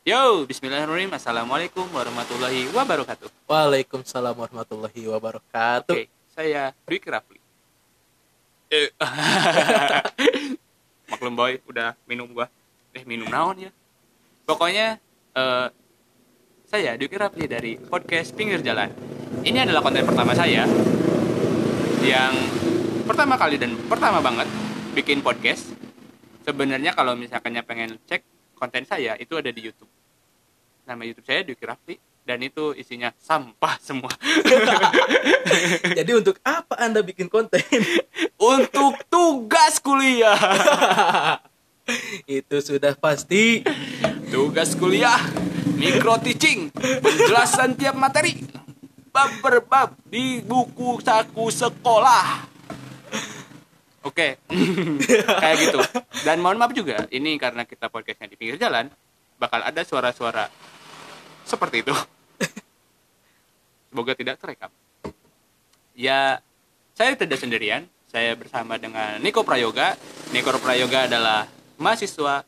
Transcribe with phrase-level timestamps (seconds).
[0.00, 1.12] Yo, bismillahirrahmanirrahim.
[1.12, 3.28] Assalamualaikum warahmatullahi wabarakatuh.
[3.44, 5.92] Waalaikumsalam warahmatullahi wabarakatuh.
[5.92, 7.36] Oke, saya Dwi Rafli.
[8.72, 8.88] Eh,
[11.12, 12.48] Maklum boy, udah minum gua.
[12.96, 13.70] Eh, minum naon ya?
[14.48, 14.96] Pokoknya
[15.36, 15.68] eh,
[16.64, 18.88] saya Dwi Rafli dari podcast Pinggir Jalan.
[19.44, 20.64] Ini adalah konten pertama saya
[22.00, 22.34] yang
[23.04, 24.48] pertama kali dan pertama banget
[24.96, 25.68] bikin podcast.
[26.48, 28.29] Sebenarnya kalau misalkannya pengen cek
[28.60, 29.88] konten saya itu ada di YouTube.
[30.84, 31.96] Nama YouTube saya Dwi Rafli
[32.28, 34.12] dan itu isinya sampah semua.
[35.98, 37.64] Jadi untuk apa Anda bikin konten?
[38.40, 40.36] Untuk tugas kuliah.
[42.40, 43.60] Itu sudah pasti.
[44.32, 45.20] Tugas kuliah
[45.76, 48.40] micro teaching, penjelasan tiap materi
[49.10, 52.49] bab per bab di buku saku sekolah.
[54.00, 54.40] Oke,
[55.44, 55.80] kayak gitu.
[56.24, 58.88] Dan mohon maaf juga, ini karena kita podcastnya di pinggir jalan,
[59.36, 60.48] bakal ada suara-suara
[61.44, 61.92] seperti itu.
[63.92, 64.72] Semoga tidak terekam.
[65.92, 66.40] Ya,
[66.96, 67.84] saya tidak sendirian.
[68.08, 69.94] Saya bersama dengan Niko Prayoga.
[70.32, 72.42] Niko Prayoga adalah mahasiswa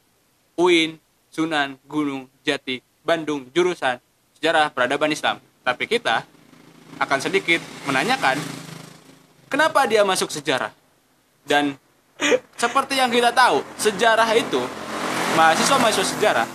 [0.57, 0.97] UIN
[1.33, 4.01] Sunan Gunung Jati Bandung jurusan
[4.39, 5.39] Sejarah Peradaban Islam.
[5.63, 6.25] Tapi kita
[6.99, 8.37] akan sedikit menanyakan
[9.49, 10.82] kenapa dia masuk sejarah.
[11.43, 11.75] Dan
[12.55, 14.63] seperti yang kita tahu, sejarah itu
[15.35, 16.49] mahasiswa-mahasiswa sejarah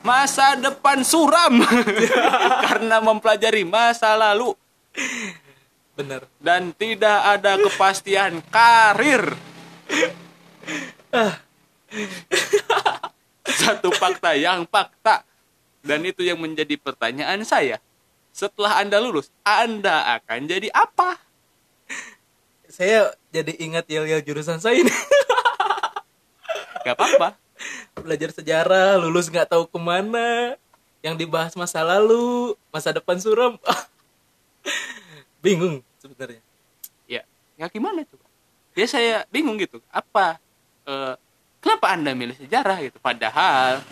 [0.00, 1.60] masa depan suram
[2.64, 4.56] karena mempelajari masa lalu
[5.92, 6.24] Bener.
[6.40, 9.36] dan tidak ada kepastian karir.
[13.60, 15.26] Satu fakta yang fakta.
[15.80, 17.80] Dan itu yang menjadi pertanyaan saya.
[18.32, 21.20] Setelah Anda lulus, Anda akan jadi apa?
[22.70, 24.90] Saya jadi ingat yel-yel jurusan saya ini.
[26.86, 27.34] Gak apa-apa.
[27.98, 30.56] Belajar sejarah, lulus nggak tahu ke mana.
[31.04, 33.60] Yang dibahas masa lalu, masa depan suram.
[35.44, 36.40] Bingung sebenarnya.
[37.04, 37.26] Ya,
[37.60, 38.24] ya gimana coba?
[38.72, 39.82] Ya saya bingung gitu.
[39.92, 40.40] Apa?
[40.86, 41.14] eh,
[41.60, 42.98] kenapa Anda milih sejarah gitu?
[43.02, 43.84] Padahal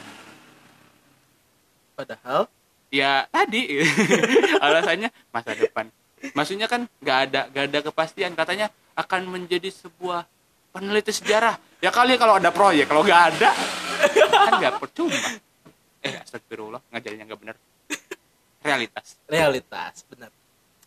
[1.99, 2.47] Padahal
[2.89, 3.85] ya tadi
[4.65, 5.91] alasannya masa depan
[6.33, 10.27] maksudnya kan nggak ada nggak ada kepastian katanya akan menjadi sebuah
[10.71, 13.51] peneliti sejarah ya kali kalau ada proyek kalau nggak ada
[14.29, 15.17] kan nggak percuma
[15.99, 17.57] eh astagfirullah ngajarinnya nggak benar
[18.59, 20.31] realitas realitas, benar.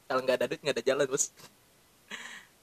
[0.03, 1.31] Kalau nggak ada duit nggak ada jalan, Bos.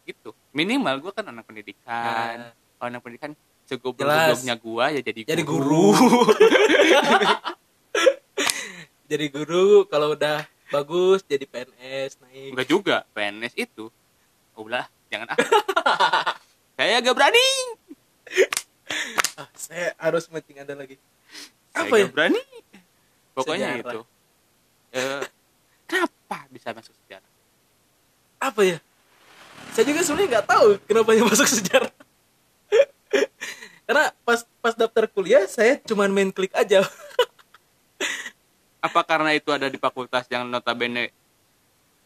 [0.05, 2.53] gitu minimal gue kan anak pendidikan Nah.
[2.81, 3.33] anak pendidikan
[3.67, 4.41] cukup Jelas.
[4.45, 5.93] nya gue ya jadi Jadi guru.
[9.11, 12.51] jadi guru kalau udah bagus jadi PNS naik.
[12.53, 13.89] enggak juga PNS itu
[14.53, 15.39] oh ulah jangan ah
[16.77, 17.49] saya gak berani
[19.35, 20.97] Ah, saya harus meeting Anda lagi.
[21.71, 22.07] Saya Apa ya?
[22.09, 22.41] berani
[23.33, 23.85] pokoknya Sejarah.
[23.87, 24.01] itu
[24.91, 25.25] Eh,
[25.85, 27.31] kenapa bisa masuk sejarah
[28.39, 28.79] Apa ya?
[29.71, 31.93] Saya juga sebenarnya nggak tahu kenapa dia masuk sejarah.
[33.87, 36.81] Karena pas pas daftar kuliah saya cuman main klik aja.
[38.79, 41.11] Apa karena itu ada di fakultas yang notabene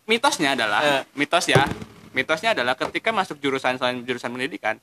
[0.09, 1.03] mitosnya adalah Eh.
[1.15, 1.63] mitos ya
[2.13, 4.81] mitosnya adalah ketika masuk jurusan selain jurusan pendidikan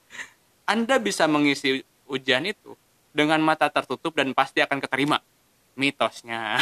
[0.69, 2.77] anda bisa mengisi ujian itu
[3.09, 5.17] dengan mata tertutup dan pasti akan keterima
[5.75, 6.57] mitosnya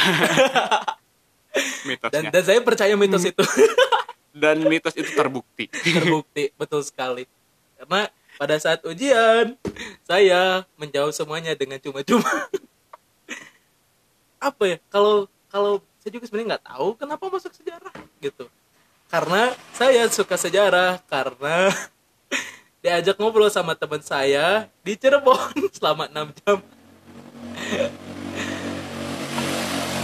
[1.48, 3.42] Dan mitosnya dan saya percaya mitos itu
[4.42, 7.26] dan mitos itu terbukti terbukti betul sekali.
[7.74, 8.06] Karena
[8.38, 9.58] pada saat ujian
[10.06, 12.46] saya menjawab semuanya dengan cuma-cuma.
[14.38, 14.78] Apa ya?
[14.88, 18.46] Kalau kalau saya juga sebenarnya nggak tahu kenapa masuk sejarah gitu.
[19.08, 21.74] Karena saya suka sejarah karena
[22.82, 26.58] diajak ngobrol sama teman saya di Cirebon selama 6 jam.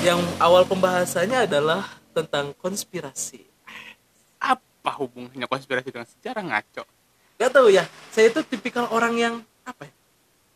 [0.04, 3.40] Yang awal pembahasannya adalah tentang konspirasi.
[4.44, 6.84] apa hubungannya konspirasi dengan sejarah ngaco
[7.34, 7.82] Gak tahu ya,
[8.14, 9.34] saya itu tipikal orang yang
[9.66, 9.94] apa ya?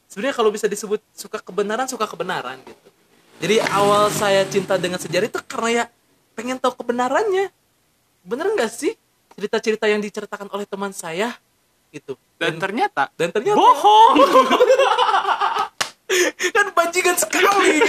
[0.07, 2.89] Sebenarnya kalau bisa disebut suka kebenaran, suka kebenaran gitu.
[3.39, 5.85] Jadi awal saya cinta dengan sejarah itu karena ya
[6.35, 7.51] pengen tahu kebenarannya.
[8.27, 8.99] Bener nggak sih
[9.39, 11.39] cerita-cerita yang diceritakan oleh teman saya
[11.89, 12.21] gitu?
[12.39, 14.15] dan ternyata dan ternyata bohong
[16.55, 17.79] kan bajingan sekali.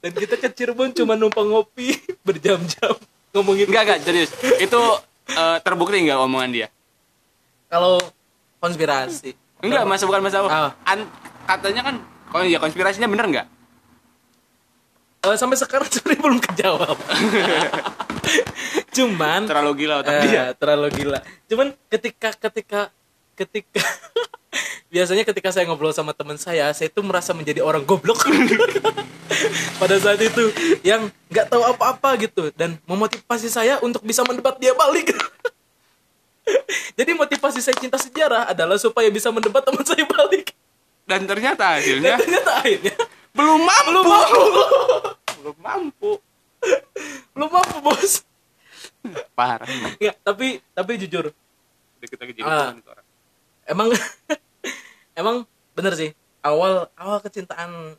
[0.00, 1.96] dan kita ke Cirebon cuma numpang ngopi
[2.26, 2.96] berjam-jam
[3.36, 4.82] ngomongin enggak enggak serius itu
[5.32, 6.68] eh, terbukti enggak omongan dia
[7.68, 8.00] kalau
[8.58, 9.36] konspirasi.
[9.60, 10.70] Enggak masa bukan masalah Ah.
[10.84, 11.08] An-
[11.46, 11.94] katanya kan
[12.28, 13.46] kalau ya konspirasinya bener enggak?
[15.26, 16.96] Eh, sampai sekarang sebenarnya belum kejawab.
[18.96, 20.44] Cuman terlalu gila otak eh, dia.
[20.54, 21.18] terlalu gila.
[21.46, 22.80] Cuman ketika ketika
[23.34, 23.82] ketika
[24.92, 28.22] biasanya ketika saya ngobrol sama teman saya saya itu merasa menjadi orang goblok.
[29.82, 30.48] Pada saat itu
[30.80, 35.12] yang nggak tahu apa-apa gitu dan memotivasi saya untuk bisa mendebat dia balik
[36.98, 40.54] jadi motivasi saya cinta sejarah adalah supaya bisa mendebat teman saya balik.
[41.06, 42.96] Dan ternyata hasilnya dan ternyata akhirnya
[43.36, 43.90] belum mampu.
[43.94, 44.42] Belum mampu.
[45.38, 46.12] Belum mampu.
[47.36, 48.26] Belum mampu bos.
[49.38, 49.68] Parah.
[50.00, 51.30] Nggak, tapi tapi jujur.
[52.00, 53.06] Udah kita itu orang.
[53.66, 53.88] Emang
[55.20, 55.36] emang
[55.78, 56.10] bener sih.
[56.42, 57.94] Awal awal kecintaan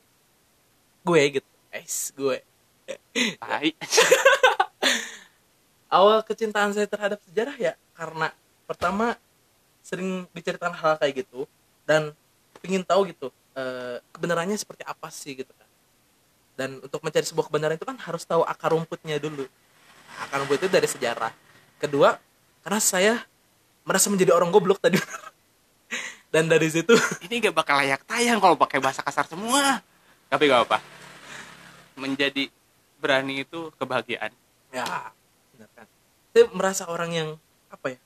[1.04, 1.50] gue gitu.
[1.72, 2.44] Es gue.
[3.40, 3.72] Tai.
[5.88, 8.30] Awal kecintaan saya terhadap sejarah ya karena
[8.70, 9.18] pertama
[9.82, 11.50] sering diceritakan hal kayak gitu
[11.90, 12.14] dan
[12.62, 15.70] ingin tahu gitu eh, kebenarannya seperti apa sih gitu kan.
[16.58, 19.46] Dan untuk mencari sebuah kebenaran itu kan harus tahu akar rumputnya dulu.
[20.26, 21.34] Akar rumput itu dari sejarah.
[21.78, 22.18] Kedua
[22.66, 23.14] karena saya
[23.86, 24.98] merasa menjadi orang goblok tadi.
[26.34, 26.94] Dan dari situ
[27.26, 29.82] ini gak bakal layak tayang kalau pakai bahasa kasar semua.
[30.28, 30.78] Tapi gak apa
[31.98, 32.54] menjadi
[33.02, 34.30] berani itu kebahagiaan.
[34.70, 34.86] Ya
[35.54, 35.88] benar kan.
[36.32, 37.30] Saya merasa orang yang
[37.68, 38.00] apa ya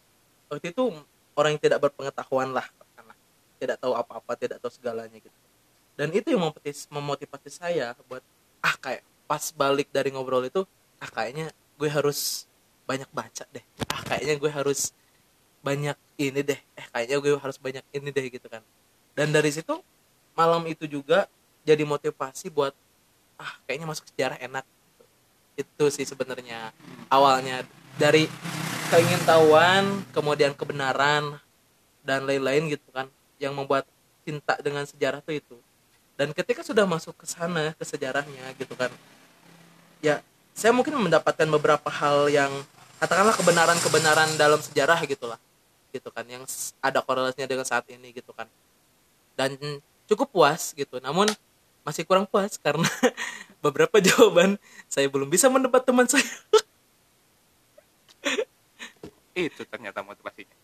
[0.51, 0.83] waktu itu
[1.35, 3.17] orang yang tidak berpengetahuan lah katakanlah.
[3.61, 5.37] tidak tahu apa-apa tidak tahu segalanya gitu.
[5.95, 8.23] Dan itu yang memotivasi, memotivasi saya buat
[8.61, 10.65] ah kayak pas balik dari ngobrol itu
[10.97, 12.49] ah kayaknya gue harus
[12.89, 13.65] banyak baca deh.
[13.87, 14.91] Ah kayaknya gue harus
[15.61, 16.59] banyak ini deh.
[16.75, 18.65] Eh kayaknya gue harus banyak ini deh gitu kan.
[19.13, 19.77] Dan dari situ
[20.33, 21.29] malam itu juga
[21.61, 22.73] jadi motivasi buat
[23.37, 24.65] ah kayaknya masuk sejarah enak.
[25.53, 26.73] Itu sih sebenarnya
[27.13, 27.63] awalnya.
[27.91, 28.25] Dari
[28.91, 31.39] keingintahuan kemudian kebenaran
[32.03, 33.07] dan lain-lain gitu kan
[33.39, 33.87] yang membuat
[34.27, 35.55] cinta dengan sejarah tuh itu.
[36.19, 38.91] Dan ketika sudah masuk ke sana ke sejarahnya gitu kan
[40.03, 40.21] ya
[40.51, 42.51] saya mungkin mendapatkan beberapa hal yang
[42.99, 45.39] katakanlah kebenaran-kebenaran dalam sejarah gitulah
[45.89, 46.43] gitu kan yang
[46.83, 48.45] ada korelasinya dengan saat ini gitu kan.
[49.33, 49.57] Dan
[50.11, 51.31] cukup puas gitu namun
[51.81, 52.85] masih kurang puas karena
[53.63, 54.59] beberapa jawaban
[54.91, 56.25] saya belum bisa mendebat teman saya
[59.49, 60.57] itu ternyata motivasinya.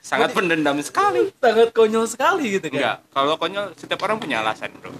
[0.00, 1.30] Sangat pendendam sekali.
[1.38, 2.76] Sangat konyol sekali gitu kan?
[2.76, 4.90] Enggak kalau konyol setiap orang punya alasan bro.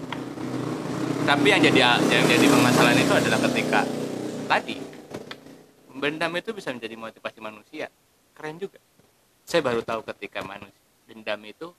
[1.25, 3.81] Tapi yang jadi yang jadi permasalahan itu adalah ketika
[4.47, 4.77] tadi
[6.01, 7.91] dendam itu bisa menjadi motivasi manusia.
[8.33, 8.79] Keren juga.
[9.45, 10.79] Saya baru tahu ketika manusia
[11.09, 11.73] dendam itu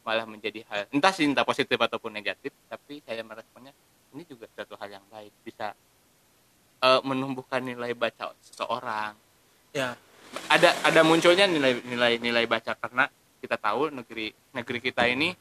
[0.00, 3.76] malah menjadi hal entah sih entah positif ataupun negatif tapi saya meresponnya
[4.16, 5.30] ini juga suatu hal yang baik.
[5.44, 5.76] Bisa
[6.80, 9.12] eh, menumbuhkan nilai baca seseorang.
[9.72, 9.94] Ya.
[10.46, 13.10] Ada ada munculnya nilai nilai nilai baca karena
[13.42, 15.34] kita tahu negeri negeri kita ini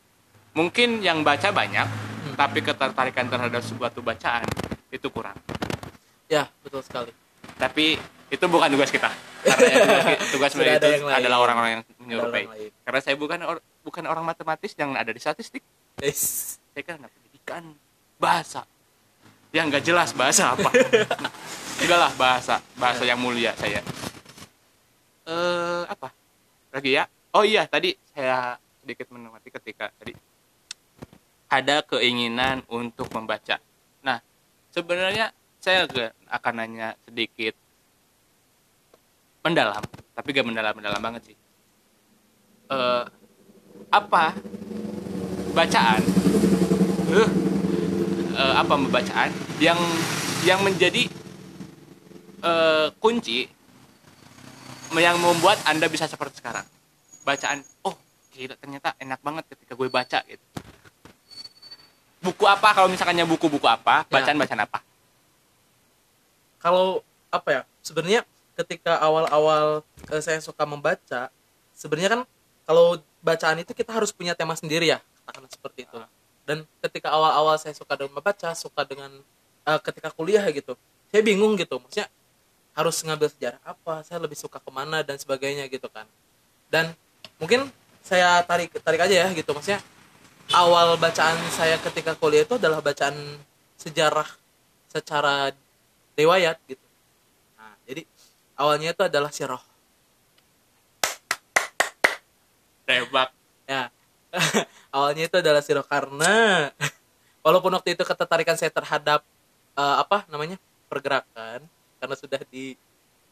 [0.57, 1.87] mungkin yang baca banyak
[2.33, 4.47] tapi ketertarikan terhadap suatu bacaan
[4.89, 5.37] itu kurang.
[6.25, 7.13] Ya betul sekali.
[7.59, 7.99] Tapi
[8.29, 9.09] itu bukan tugas kita.
[9.39, 11.71] Karena tugas, tugas itu yang adalah orang-orang
[12.05, 12.47] yang orang lain.
[12.83, 15.61] karena saya bukan or- bukan orang matematis yang ada di statistik.
[15.99, 16.55] Yes.
[16.71, 17.63] saya kan anak pendidikan
[18.15, 18.63] bahasa
[19.49, 20.69] yang nggak jelas bahasa apa.
[21.81, 23.81] Enggak lah bahasa bahasa yang mulia saya.
[25.25, 26.13] Eh apa?
[26.69, 27.09] Lagi ya?
[27.33, 30.13] Oh iya tadi saya sedikit menikmati ketika tadi.
[31.49, 33.57] Ada keinginan untuk membaca.
[34.05, 34.21] Nah
[34.69, 35.89] sebenarnya saya
[36.29, 37.57] akan nanya sedikit.
[39.41, 39.81] Mendalam
[40.13, 41.37] tapi gak mendalam mendalam banget sih.
[42.69, 43.05] Eh
[43.89, 44.35] apa
[45.57, 46.01] bacaan?
[47.09, 47.48] Eh
[48.39, 49.29] eh, apa bacaan
[49.59, 49.79] yang
[50.47, 51.11] yang menjadi
[52.39, 53.51] eh, kunci
[54.95, 56.65] yang membuat anda bisa seperti sekarang
[57.21, 57.93] bacaan oh
[58.33, 60.45] gila ternyata enak banget ketika gue baca gitu
[62.19, 64.11] buku apa kalau misalkannya buku-buku apa Ya.
[64.19, 64.79] bacaan bacaan apa
[66.59, 68.21] kalau apa ya sebenarnya
[68.57, 71.31] ketika awal-awal eh, saya suka membaca
[71.75, 72.21] sebenarnya kan
[72.67, 75.95] kalau bacaan itu kita harus punya tema sendiri ya katakanlah seperti itu.
[76.49, 79.13] Dan ketika awal-awal saya suka dengan membaca suka dengan
[79.69, 80.73] eh, ketika kuliah gitu
[81.09, 81.81] saya bingung gitu.
[81.81, 82.07] Maksudnya
[82.77, 84.05] harus ngambil sejarah apa?
[84.05, 86.05] Saya lebih suka ke mana dan sebagainya gitu kan.
[86.69, 86.93] Dan
[87.41, 87.67] mungkin
[88.05, 89.51] saya tarik tarik aja ya gitu.
[89.51, 89.81] Maksudnya
[90.53, 93.17] awal bacaan saya ketika kuliah itu adalah bacaan
[93.81, 94.29] sejarah
[94.93, 95.51] secara
[96.13, 96.85] riwayat gitu.
[97.57, 98.05] Nah jadi
[98.53, 99.61] awalnya itu adalah sirah.
[102.85, 103.29] Tebak.
[103.69, 103.93] Ya
[104.89, 106.69] awalnya itu adalah sirah karena
[107.45, 109.21] walaupun waktu itu ketertarikan saya terhadap
[109.77, 110.57] eh, apa namanya
[110.89, 111.65] pergerakan
[111.99, 112.73] karena sudah di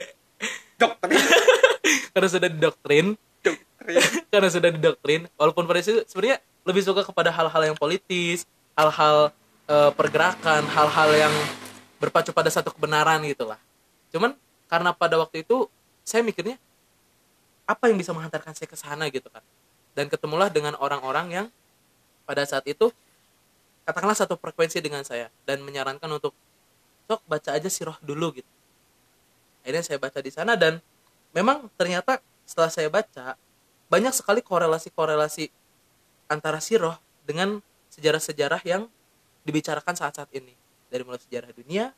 [0.82, 1.10] dokter
[2.14, 3.08] karena sudah didoktrin.
[4.28, 5.32] Karena sudah didoktrin.
[5.40, 8.44] Walaupun pada itu sebenarnya lebih suka kepada hal-hal yang politis
[8.76, 9.32] hal-hal
[9.70, 11.34] eh, pergerakan hal-hal yang
[11.98, 13.58] berpacu pada satu kebenaran gitulah.
[14.12, 14.36] Cuman
[14.68, 15.72] karena pada waktu itu
[16.04, 16.60] saya mikirnya
[17.68, 19.44] apa yang bisa menghantarkan saya ke sana gitu kan
[19.98, 21.48] dan ketemulah dengan orang-orang yang
[22.30, 22.94] pada saat itu
[23.82, 26.38] katakanlah satu frekuensi dengan saya dan menyarankan untuk
[27.10, 28.52] sok baca aja siroh dulu gitu.
[29.66, 30.78] Akhirnya saya baca di sana dan
[31.34, 33.34] memang ternyata setelah saya baca
[33.90, 35.50] banyak sekali korelasi-korelasi
[36.30, 36.94] antara siroh
[37.26, 37.58] dengan
[37.90, 38.86] sejarah-sejarah yang
[39.50, 40.54] dibicarakan saat-saat ini.
[40.94, 41.90] Dari mulai sejarah dunia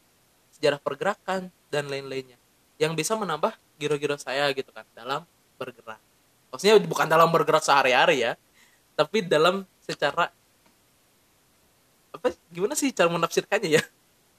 [0.56, 2.39] sejarah pergerakan dan lain-lainnya.
[2.79, 5.27] Yang bisa menambah giro-giro saya gitu kan dalam
[5.60, 6.09] bergerak
[6.50, 8.34] maksudnya bukan dalam bergerak sehari-hari ya
[8.98, 10.29] tapi dalam secara
[12.10, 13.84] apa gimana sih cara menafsirkannya ya?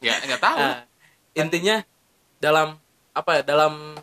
[0.05, 0.59] Ya nggak tahu.
[0.59, 0.85] Nah,
[1.33, 1.81] intinya
[2.43, 2.77] dalam
[3.17, 3.97] apa ya dalam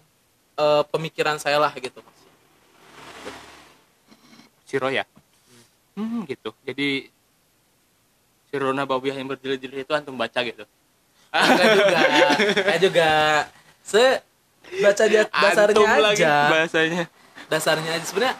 [0.57, 2.01] eh, pemikiran saya lah gitu
[4.67, 5.07] Siro ya
[5.97, 6.53] hmm gitu.
[6.61, 7.09] Jadi
[8.47, 10.63] Sirona Babiyah yang berjilid-jilid itu antum baca gitu?
[11.33, 11.97] Enggak juga.
[12.63, 13.11] Enggak juga.
[13.81, 14.21] Se
[14.83, 16.35] baca dia dasarnya Antum lagi aja.
[16.51, 17.03] bahasanya
[17.47, 18.05] dasarnya aja.
[18.05, 18.35] Sebenarnya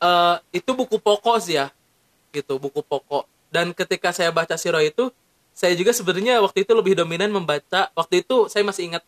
[0.00, 1.68] eh, itu buku pokok sih ya
[2.30, 3.26] gitu buku pokok.
[3.50, 5.10] Dan ketika saya baca siro itu
[5.50, 9.02] saya juga sebenarnya waktu itu lebih dominan membaca waktu itu saya masih ingat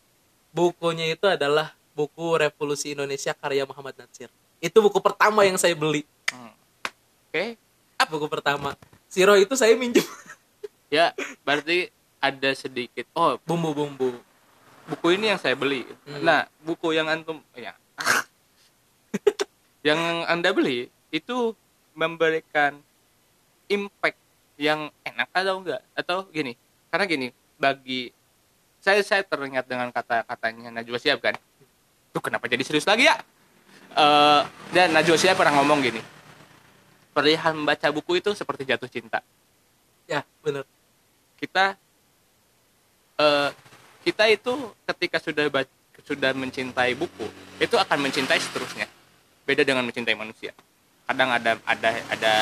[0.51, 4.27] bukunya itu adalah buku Revolusi Indonesia karya Muhammad Natsir
[4.63, 6.07] itu buku pertama yang saya beli.
[7.27, 7.59] Oke?
[8.07, 8.79] Buku pertama.
[9.11, 10.07] Siro itu saya minjem.
[10.93, 11.09] Ya
[11.41, 11.89] berarti
[12.21, 14.13] ada sedikit oh bumbu-bumbu.
[14.83, 15.87] buku ini yang saya beli.
[16.05, 16.21] Hmm.
[16.21, 17.73] nah buku yang antum ya
[19.83, 19.99] yang
[20.31, 21.53] anda beli itu
[21.93, 22.79] memberikan
[23.67, 24.17] impact
[24.55, 25.81] yang enak atau enggak?
[25.93, 26.55] Atau gini
[26.89, 27.27] karena gini
[27.59, 28.09] bagi
[28.79, 31.35] saya saya teringat dengan kata-katanya Najwa Shihab kan?
[32.15, 33.19] Tuh kenapa jadi serius lagi ya?
[33.93, 36.01] Eh, dan Najwa Shihab pernah ngomong gini
[37.13, 39.21] perihal membaca buku itu seperti jatuh cinta.
[40.09, 40.65] Ya bener
[41.37, 41.75] kita
[43.19, 43.49] eh
[44.07, 44.53] kita itu
[44.89, 45.45] ketika sudah
[46.03, 47.27] sudah mencintai buku
[47.61, 48.89] itu akan mencintai seterusnya
[49.43, 50.51] beda dengan mencintai manusia.
[51.03, 52.33] Kadang ada ada ada.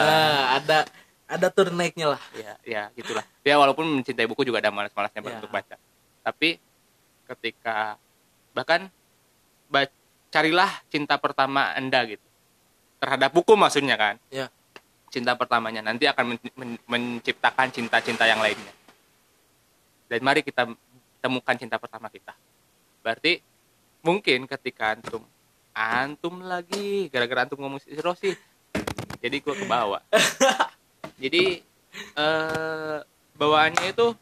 [0.00, 0.78] Nah, ada
[1.26, 2.22] ada turn naiknya lah.
[2.32, 3.26] Ya ya gitulah.
[3.42, 5.38] Ya walaupun mencintai buku juga ada malas-malasnya Ya.
[5.42, 5.74] untuk baca.
[6.22, 6.62] Tapi
[7.26, 7.98] ketika
[8.54, 8.86] bahkan
[9.66, 9.90] ba-
[10.30, 12.22] carilah cinta pertama anda gitu.
[13.02, 14.14] Terhadap buku maksudnya kan.
[14.30, 14.46] Ya.
[15.10, 15.82] Cinta pertamanya.
[15.82, 18.72] Nanti akan men- men- menciptakan cinta-cinta yang lainnya.
[20.06, 20.70] Dan mari kita
[21.18, 22.30] temukan cinta pertama kita.
[23.02, 23.42] Berarti
[24.06, 25.26] mungkin ketika antum
[25.76, 27.12] antum lagi.
[27.12, 28.32] Gara-gara antum ngomong si Rosi
[29.20, 30.02] jadi gua ke bawah
[31.22, 31.60] jadi
[32.16, 32.98] eh
[33.36, 34.12] bawaannya itu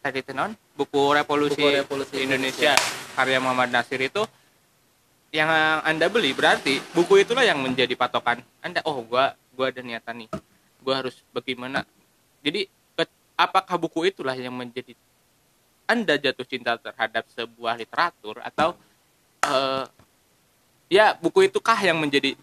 [0.00, 2.72] tadi itu non buku revolusi, Buku Revolusi Indonesia.
[3.12, 4.24] karya Muhammad Nasir itu
[5.30, 5.46] yang
[5.86, 8.80] anda beli berarti buku itulah yang menjadi patokan anda.
[8.88, 10.30] Oh gua gua ada niatan nih.
[10.80, 11.84] Gua harus bagaimana?
[12.40, 14.96] Jadi ke- apakah buku itulah yang menjadi
[15.86, 18.74] anda jatuh cinta terhadap sebuah literatur atau
[19.44, 19.84] eh,
[20.90, 22.34] ya buku itukah yang menjadi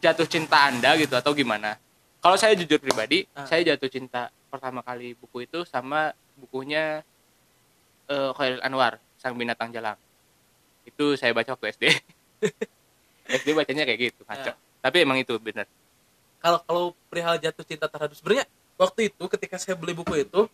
[0.00, 1.76] jatuh cinta anda gitu atau gimana?
[2.18, 3.44] Kalau saya jujur pribadi Ah.
[3.44, 7.04] saya jatuh cinta pertama kali buku itu sama bukunya
[8.06, 10.00] eh Khairil Anwar Sang Binatang Jalang.
[10.84, 11.84] Itu saya baca waktu SD
[13.28, 14.52] SD bacanya kayak gitu ngaco.
[14.52, 14.54] Ya.
[14.80, 15.64] tapi emang itu benar
[16.40, 18.44] kalau kalau perihal jatuh cinta terhadap sebenarnya
[18.76, 20.44] waktu itu ketika saya beli buku itu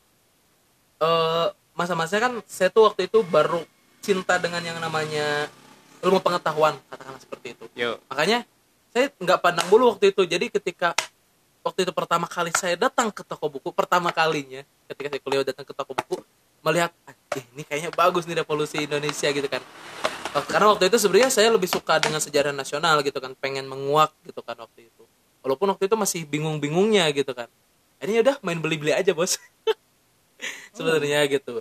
[1.03, 3.67] eh masa-masa kan saya tuh waktu itu baru
[3.99, 5.51] cinta dengan yang namanya
[6.01, 7.65] ilmu pengetahuan katakanlah seperti itu.
[7.77, 8.01] Yo.
[8.09, 8.49] Makanya
[8.91, 10.23] saya nggak pandang bulu waktu itu.
[10.25, 10.97] Jadi ketika
[11.61, 15.65] waktu itu pertama kali saya datang ke toko buku pertama kalinya ketika saya kuliah datang
[15.69, 16.17] ke toko buku
[16.61, 19.63] melihat "Anjing, ini kayaknya bagus nih revolusi Indonesia gitu kan.
[20.31, 24.13] Eh, karena waktu itu sebenarnya saya lebih suka dengan sejarah nasional gitu kan pengen menguak
[24.25, 25.05] gitu kan waktu itu.
[25.41, 27.49] Walaupun waktu itu masih bingung-bingungnya gitu kan.
[28.01, 29.37] Ini udah main beli-beli aja bos.
[30.77, 31.61] Sebenarnya gitu.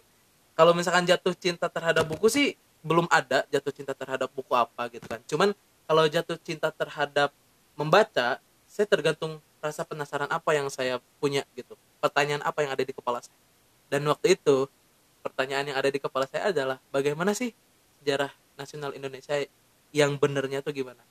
[0.55, 5.06] Kalau misalkan jatuh cinta terhadap buku sih belum ada jatuh cinta terhadap buku apa gitu
[5.06, 5.20] kan.
[5.28, 5.50] Cuman
[5.84, 7.34] kalau jatuh cinta terhadap
[7.76, 11.76] membaca saya tergantung rasa penasaran apa yang saya punya gitu.
[12.00, 13.36] Pertanyaan apa yang ada di kepala saya.
[13.92, 14.70] Dan waktu itu
[15.20, 17.52] pertanyaan yang ada di kepala saya adalah bagaimana sih
[18.00, 19.36] sejarah nasional Indonesia
[19.92, 21.04] yang benernya tuh gimana?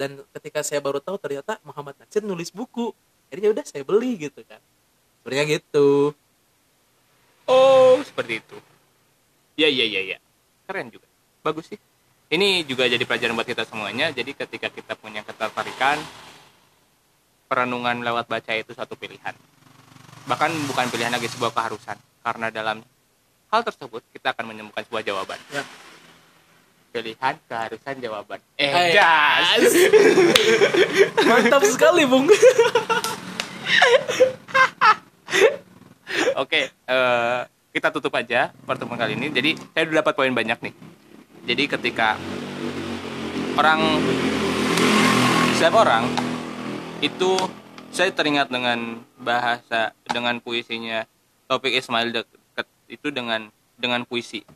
[0.00, 2.96] Dan ketika saya baru tahu ternyata Muhammad Nasir nulis buku.
[3.28, 4.62] Akhirnya udah saya beli gitu kan.
[5.20, 6.14] Sebenarnya gitu.
[7.44, 8.56] Oh seperti itu.
[9.58, 10.23] Ya ya ya ya
[10.64, 11.06] keren juga.
[11.44, 11.78] Bagus sih.
[12.32, 14.10] Ini juga jadi pelajaran buat kita semuanya.
[14.10, 16.00] Jadi ketika kita punya ketertarikan
[17.46, 19.36] perenungan lewat baca itu satu pilihan.
[20.24, 22.00] Bahkan bukan pilihan lagi sebuah keharusan.
[22.24, 22.80] Karena dalam
[23.52, 25.38] hal tersebut kita akan menemukan sebuah jawaban.
[25.52, 25.62] Ya.
[26.90, 28.40] Pilihan keharusan jawaban.
[28.56, 28.94] Eh Hai.
[28.94, 29.74] gas
[31.28, 32.26] mantap sekali bung.
[36.34, 37.40] Oke, eh,
[37.74, 39.34] kita tutup aja pertemuan kali ini.
[39.34, 40.74] Jadi saya udah dapat poin banyak nih.
[41.50, 42.14] Jadi ketika
[43.58, 43.98] orang
[45.58, 46.06] setiap orang
[47.02, 47.34] itu
[47.90, 51.02] saya teringat dengan bahasa dengan puisinya
[51.50, 54.46] Topik Ismail deket itu dengan dengan puisi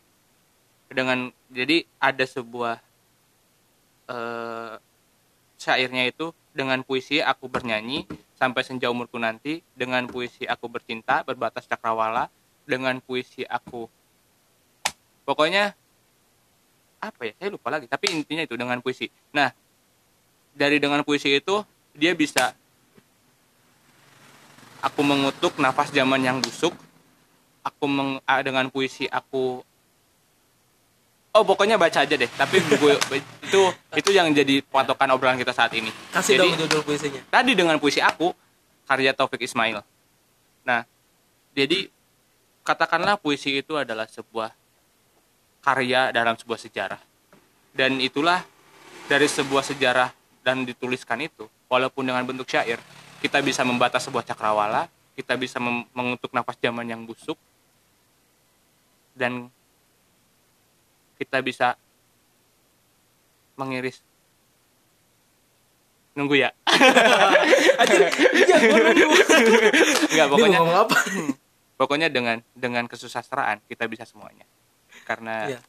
[0.89, 2.81] dengan jadi ada sebuah
[4.09, 4.75] eh
[5.59, 8.07] syairnya itu dengan puisi aku bernyanyi
[8.39, 12.31] sampai senja umurku nanti dengan puisi aku bercinta berbatas cakrawala
[12.69, 13.89] dengan puisi aku.
[15.25, 15.73] Pokoknya
[17.01, 17.33] apa ya?
[17.41, 19.09] Saya lupa lagi tapi intinya itu dengan puisi.
[19.33, 19.49] Nah
[20.53, 21.65] dari dengan puisi itu
[21.97, 22.53] dia bisa
[24.85, 26.75] aku mengutuk nafas zaman yang busuk
[27.63, 29.61] aku meng, ah, dengan puisi aku
[31.35, 32.95] oh pokoknya baca aja deh tapi gue
[33.45, 33.63] itu
[33.95, 35.93] itu yang jadi patokan obrolan kita saat ini.
[36.11, 37.21] Kasih Jadi, dong judul puisinya.
[37.29, 38.33] tadi dengan puisi aku
[38.89, 39.85] karya Taufik Ismail.
[40.65, 40.83] Nah
[41.53, 41.91] jadi
[42.69, 44.53] katakanlah puisi itu adalah sebuah
[45.65, 47.01] karya dalam sebuah sejarah
[47.73, 48.45] dan itulah
[49.09, 50.13] dari sebuah sejarah
[50.45, 52.77] dan dituliskan itu walaupun dengan bentuk syair
[53.25, 54.85] kita bisa membatas sebuah cakrawala
[55.17, 55.57] kita bisa
[55.97, 57.41] mengutuk nafas zaman yang busuk
[59.17, 59.49] dan
[61.17, 61.73] kita bisa
[63.57, 64.05] mengiris
[66.13, 66.53] nunggu ya
[68.39, 68.57] Iya.
[70.09, 70.97] Enggak, Ini pokoknya mau ngomong apa?
[71.79, 74.45] pokoknya dengan dengan kesusastraan kita bisa semuanya.
[75.07, 75.61] Karena Iya.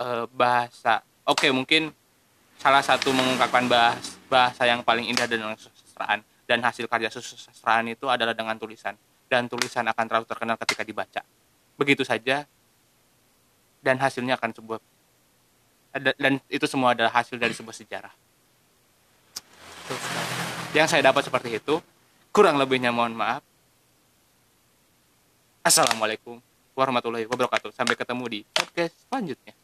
[0.00, 1.92] eh, bahasa oke mungkin
[2.56, 8.08] salah satu mengungkapkan bahas, bahasa yang paling indah dengan kesusastraan dan hasil karya kesusastraan itu
[8.08, 8.96] adalah dengan tulisan.
[9.30, 11.22] Dan tulisan akan terlalu terkenal ketika dibaca.
[11.78, 12.42] Begitu saja.
[13.78, 14.80] Dan hasilnya akan sebuah
[16.18, 18.14] dan itu semua adalah hasil dari sebuah sejarah.
[20.70, 21.82] Yang saya dapat seperti itu
[22.30, 23.42] kurang lebihnya mohon maaf
[25.70, 26.42] assalamualaikum
[26.74, 29.54] warahmatullahi wabarakatuh sampai ketemu di podcast selanjutnya.